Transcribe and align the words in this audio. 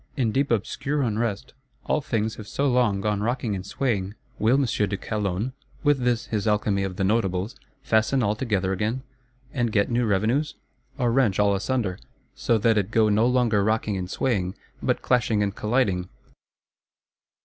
In 0.17 0.31
deep 0.31 0.49
obscure 0.49 1.03
unrest, 1.03 1.53
all 1.85 2.01
things 2.01 2.37
have 2.37 2.47
so 2.47 2.67
long 2.67 3.01
gone 3.01 3.21
rocking 3.21 3.53
and 3.55 3.63
swaying: 3.63 4.15
will 4.39 4.55
M. 4.55 4.63
de 4.65 4.97
Calonne, 4.97 5.53
with 5.83 5.99
this 5.99 6.25
his 6.25 6.47
alchemy 6.47 6.81
of 6.81 6.95
the 6.95 7.03
Notables, 7.03 7.55
fasten 7.83 8.23
all 8.23 8.33
together 8.35 8.73
again, 8.73 9.03
and 9.53 9.71
get 9.71 9.91
new 9.91 10.07
revenues? 10.07 10.55
Or 10.97 11.11
wrench 11.11 11.37
all 11.37 11.53
asunder; 11.53 11.99
so 12.33 12.57
that 12.57 12.79
it 12.79 12.89
go 12.89 13.09
no 13.09 13.27
longer 13.27 13.63
rocking 13.63 13.95
and 13.95 14.09
swaying, 14.09 14.55
but 14.81 15.03
clashing 15.03 15.43
and 15.43 15.55
colliding? 15.55 16.09